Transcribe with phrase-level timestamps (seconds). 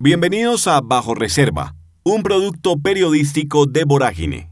[0.00, 4.48] Bienvenidos a Bajo Reserva, un producto periodístico de Vorágine.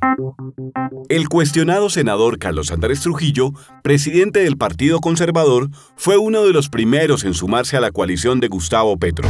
[1.09, 3.53] El cuestionado senador Carlos Andrés Trujillo,
[3.85, 8.49] presidente del Partido Conservador, fue uno de los primeros en sumarse a la coalición de
[8.49, 9.29] Gustavo Petro.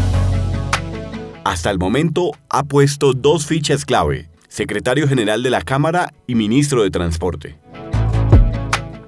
[1.44, 6.82] Hasta el momento ha puesto dos fichas clave, secretario general de la Cámara y ministro
[6.82, 7.58] de Transporte.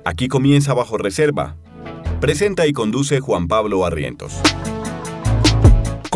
[0.05, 1.57] Aquí comienza Bajo Reserva.
[2.21, 4.35] Presenta y conduce Juan Pablo Barrientos.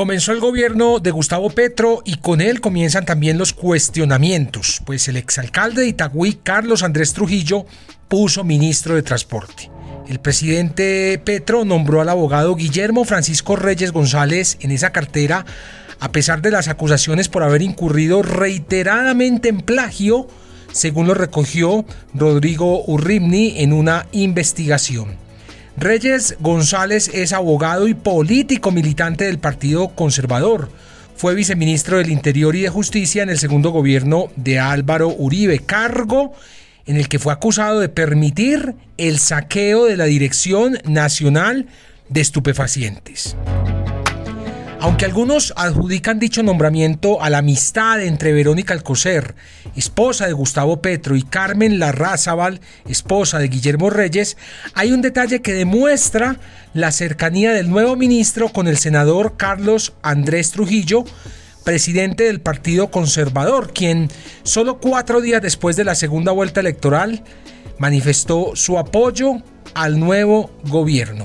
[0.03, 5.17] Comenzó el gobierno de Gustavo Petro y con él comienzan también los cuestionamientos, pues el
[5.17, 7.67] exalcalde de Itagüí, Carlos Andrés Trujillo,
[8.09, 9.71] puso ministro de Transporte.
[10.09, 15.47] El presidente Petro nombró al abogado Guillermo Francisco Reyes González en esa cartera,
[16.01, 20.27] a pesar de las acusaciones por haber incurrido reiteradamente en plagio,
[20.73, 25.17] según lo recogió Rodrigo Urrimni en una investigación.
[25.77, 30.69] Reyes González es abogado y político militante del Partido Conservador.
[31.17, 36.35] Fue viceministro del Interior y de Justicia en el segundo gobierno de Álvaro Uribe, cargo
[36.87, 41.67] en el que fue acusado de permitir el saqueo de la Dirección Nacional
[42.09, 43.37] de Estupefacientes.
[44.83, 49.37] Aunque algunos adjudican dicho nombramiento a la amistad entre Verónica Alcocer,
[49.77, 54.37] esposa de Gustavo Petro, y Carmen Larrázaval, esposa de Guillermo Reyes,
[54.75, 56.41] hay un detalle que demuestra
[56.75, 61.05] la cercanía del nuevo ministro con el senador Carlos Andrés Trujillo,
[61.63, 64.09] presidente del Partido Conservador, quien
[64.43, 67.23] solo cuatro días después de la segunda vuelta electoral
[67.79, 69.45] manifestó su apoyo
[69.75, 71.25] al nuevo gobierno.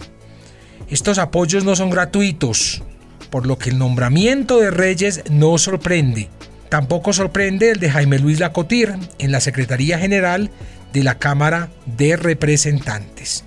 [0.90, 2.84] Estos apoyos no son gratuitos,
[3.30, 6.30] por lo que el nombramiento de Reyes no sorprende.
[6.70, 10.52] Tampoco sorprende el de Jaime Luis Lacotir en la Secretaría General
[10.94, 13.44] de la Cámara de Representantes.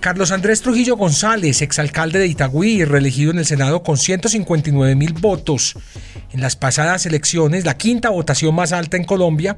[0.00, 5.76] Carlos Andrés Trujillo González, exalcalde de Itagüí, reelegido en el Senado con 159 mil votos
[6.32, 9.56] en las pasadas elecciones, la quinta votación más alta en Colombia,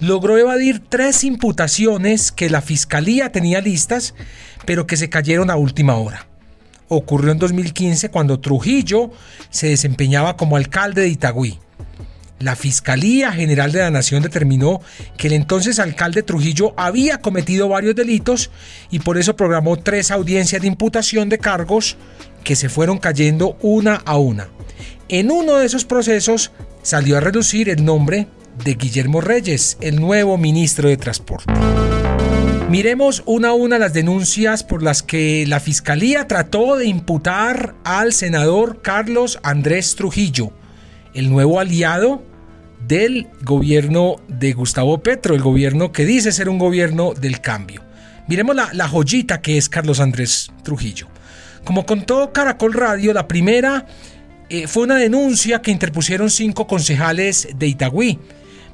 [0.00, 4.14] logró evadir tres imputaciones que la Fiscalía tenía listas,
[4.64, 6.26] pero que se cayeron a última hora
[6.88, 9.10] ocurrió en 2015 cuando Trujillo
[9.50, 11.58] se desempeñaba como alcalde de Itagüí.
[12.38, 14.82] La Fiscalía General de la Nación determinó
[15.16, 18.50] que el entonces alcalde Trujillo había cometido varios delitos
[18.90, 21.96] y por eso programó tres audiencias de imputación de cargos
[22.44, 24.48] que se fueron cayendo una a una.
[25.08, 28.28] En uno de esos procesos salió a reducir el nombre
[28.62, 31.52] de Guillermo Reyes, el nuevo ministro de Transporte.
[32.68, 38.12] Miremos una a una las denuncias por las que la Fiscalía trató de imputar al
[38.12, 40.50] senador Carlos Andrés Trujillo,
[41.14, 42.22] el nuevo aliado
[42.86, 47.82] del gobierno de Gustavo Petro, el gobierno que dice ser un gobierno del cambio.
[48.28, 51.06] Miremos la, joyita que es Carlos Andrés Trujillo.
[51.64, 53.86] Como contó Caracol Radio, la primera
[54.48, 58.18] eh, fue una denuncia que interpusieron cinco concejales de Itagüí.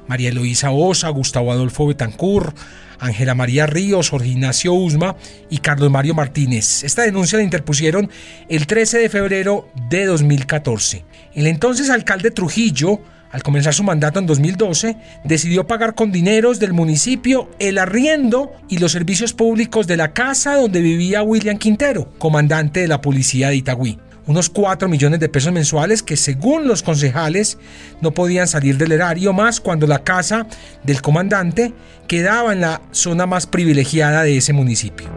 [0.07, 2.53] María Eloísa Osa, Gustavo Adolfo Betancur,
[2.99, 5.15] Ángela María Ríos, Jorge Ignacio Usma
[5.49, 6.83] y Carlos Mario Martínez.
[6.83, 8.09] Esta denuncia la interpusieron
[8.49, 11.03] el 13 de febrero de 2014.
[11.33, 16.73] El entonces alcalde Trujillo, al comenzar su mandato en 2012, decidió pagar con dineros del
[16.73, 22.81] municipio el arriendo y los servicios públicos de la casa donde vivía William Quintero, comandante
[22.81, 23.97] de la policía de Itagüí
[24.27, 27.57] unos 4 millones de pesos mensuales que según los concejales
[28.01, 30.47] no podían salir del erario más cuando la casa
[30.83, 31.73] del comandante
[32.07, 35.09] quedaba en la zona más privilegiada de ese municipio.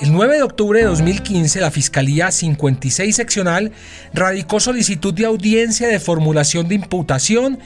[0.00, 3.70] El 9 de octubre de 2015, la Fiscalía 56 seccional
[4.14, 7.58] radicó solicitud de audiencia de formulación de imputación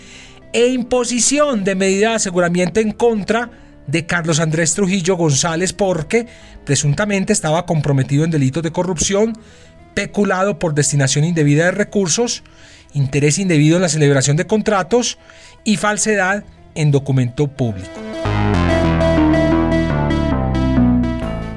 [0.52, 3.50] e imposición de medida de aseguramiento en contra
[3.86, 6.26] de Carlos Andrés Trujillo González porque
[6.64, 9.34] presuntamente estaba comprometido en delitos de corrupción,
[9.94, 12.42] peculado por destinación indebida de recursos,
[12.92, 15.18] interés indebido en la celebración de contratos
[15.64, 17.90] y falsedad en documento público.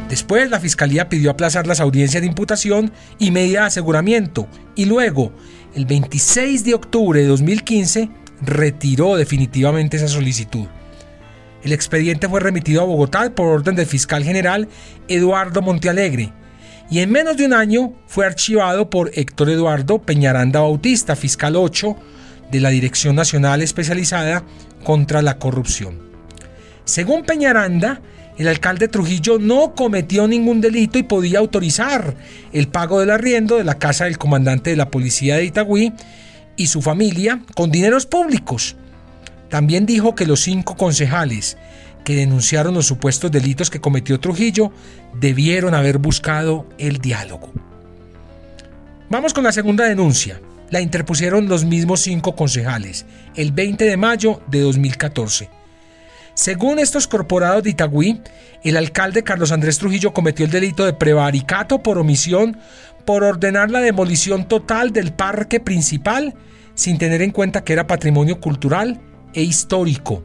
[0.10, 5.32] Después la Fiscalía pidió aplazar las audiencias de imputación y medida de aseguramiento y luego,
[5.76, 8.10] el 26 de octubre de 2015,
[8.42, 10.68] retiró definitivamente esa solicitud.
[11.68, 14.70] El expediente fue remitido a Bogotá por orden del fiscal general
[15.10, 16.32] Eduardo Montealegre
[16.90, 21.98] y en menos de un año fue archivado por Héctor Eduardo Peñaranda Bautista, fiscal 8
[22.52, 24.46] de la Dirección Nacional Especializada
[24.86, 26.00] contra la Corrupción.
[26.86, 28.00] Según Peñaranda,
[28.38, 32.16] el alcalde Trujillo no cometió ningún delito y podía autorizar
[32.54, 35.92] el pago del arriendo de la casa del comandante de la policía de Itagüí
[36.56, 38.78] y su familia con dineros públicos
[39.50, 41.58] también dijo que los cinco concejales
[42.04, 44.72] que denunciaron los supuestos delitos que cometió Trujillo
[45.20, 47.52] debieron haber buscado el diálogo.
[49.10, 50.40] Vamos con la segunda denuncia.
[50.70, 53.06] La interpusieron los mismos cinco concejales
[53.36, 55.50] el 20 de mayo de 2014.
[56.34, 58.22] Según estos corporados de Itagüí,
[58.64, 62.58] el alcalde Carlos Andrés Trujillo cometió el delito de prevaricato por omisión
[63.06, 66.36] por ordenar la demolición total del parque principal
[66.76, 69.02] sin tener en cuenta que era patrimonio cultural
[69.34, 70.24] e histórico.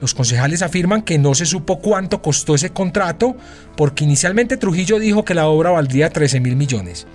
[0.00, 3.36] Los concejales afirman que no se supo cuánto costó ese contrato
[3.76, 7.06] porque inicialmente Trujillo dijo que la obra valdría 13 mil millones.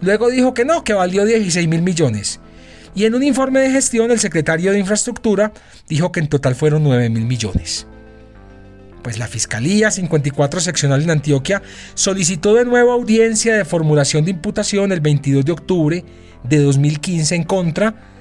[0.00, 2.40] Luego dijo que no, que valió 16 mil millones.
[2.94, 5.52] Y en un informe de gestión, el secretario de Infraestructura
[5.88, 7.86] dijo que en total fueron 9 mil millones.
[9.02, 11.62] Pues la Fiscalía 54 seccional en Antioquia
[11.94, 16.04] solicitó de nuevo audiencia de formulación de imputación el 22 de octubre
[16.44, 18.11] de 2015 en contra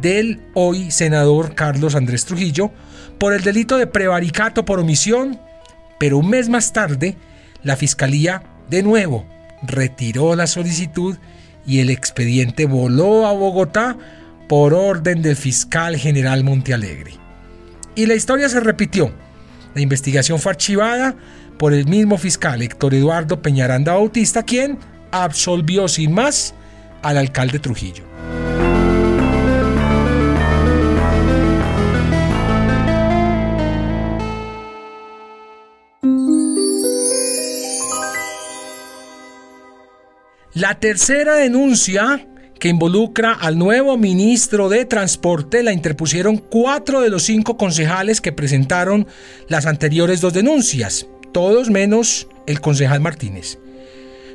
[0.00, 2.70] del hoy senador Carlos Andrés Trujillo
[3.18, 5.38] por el delito de prevaricato por omisión,
[5.98, 7.16] pero un mes más tarde
[7.62, 9.26] la Fiscalía de nuevo
[9.62, 11.16] retiró la solicitud
[11.66, 13.96] y el expediente voló a Bogotá
[14.48, 17.12] por orden del fiscal general Montealegre.
[17.94, 19.12] Y la historia se repitió.
[19.74, 21.14] La investigación fue archivada
[21.58, 24.78] por el mismo fiscal Héctor Eduardo Peñaranda Bautista, quien
[25.12, 26.54] absolvió sin más
[27.02, 28.04] al alcalde Trujillo.
[40.60, 42.26] La tercera denuncia
[42.58, 48.30] que involucra al nuevo ministro de Transporte la interpusieron cuatro de los cinco concejales que
[48.30, 49.06] presentaron
[49.48, 53.58] las anteriores dos denuncias, todos menos el concejal Martínez.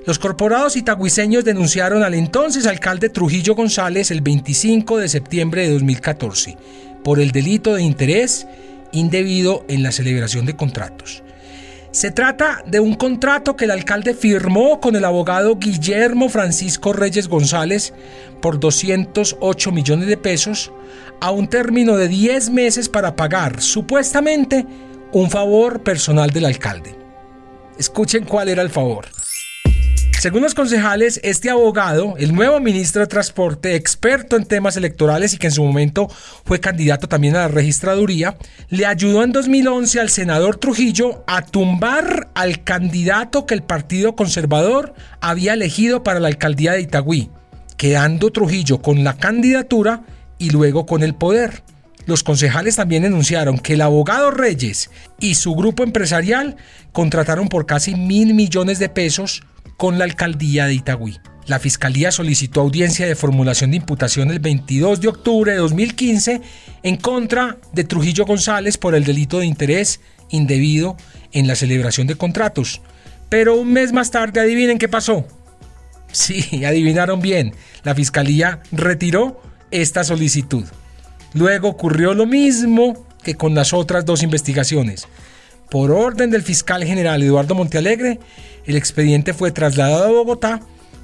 [0.07, 6.57] Los corporados itagüiseños denunciaron al entonces alcalde Trujillo González el 25 de septiembre de 2014
[7.03, 8.47] por el delito de interés
[8.91, 11.21] indebido en la celebración de contratos.
[11.95, 17.29] Se trata de un contrato que el alcalde firmó con el abogado Guillermo Francisco Reyes
[17.29, 17.93] González
[18.41, 20.73] por 208 millones de pesos
[21.21, 24.65] a un término de 10 meses para pagar supuestamente
[25.13, 26.99] un favor personal del alcalde.
[27.79, 29.05] Escuchen cuál era el favor.
[30.25, 35.37] Según los concejales, este abogado, el nuevo ministro de Transporte, experto en temas electorales y
[35.37, 36.09] que en su momento
[36.45, 38.35] fue candidato también a la registraduría,
[38.69, 44.95] le ayudó en 2011 al senador Trujillo a tumbar al candidato que el Partido Conservador
[45.21, 47.29] había elegido para la alcaldía de Itagüí,
[47.77, 50.05] quedando Trujillo con la candidatura
[50.39, 51.61] y luego con el poder.
[52.07, 54.89] Los concejales también denunciaron que el abogado Reyes
[55.19, 56.55] y su grupo empresarial
[56.93, 59.43] contrataron por casi mil millones de pesos
[59.77, 61.19] con la alcaldía de Itagüí.
[61.47, 66.41] La Fiscalía solicitó audiencia de formulación de imputación el 22 de octubre de 2015
[66.81, 69.99] en contra de Trujillo González por el delito de interés
[70.29, 70.97] indebido
[71.31, 72.81] en la celebración de contratos.
[73.29, 75.27] Pero un mes más tarde, adivinen qué pasó.
[76.11, 80.65] Sí, adivinaron bien, la Fiscalía retiró esta solicitud.
[81.33, 85.07] Luego ocurrió lo mismo que con las otras dos investigaciones.
[85.69, 88.19] Por orden del fiscal general Eduardo Montealegre,
[88.65, 90.61] el expediente fue trasladado a Bogotá,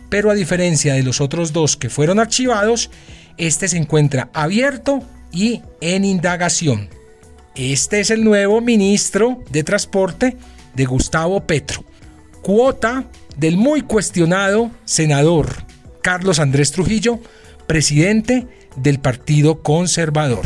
[0.10, 2.90] pero a diferencia de los otros dos que fueron archivados,
[3.38, 6.90] este se encuentra abierto y en indagación.
[7.56, 10.38] Este es el nuevo ministro de Transporte
[10.74, 11.84] de Gustavo Petro,
[12.42, 13.06] cuota
[13.38, 15.66] del muy cuestionado senador
[16.02, 17.20] Carlos Andrés Trujillo,
[17.68, 20.46] presidente del Partido Conservador.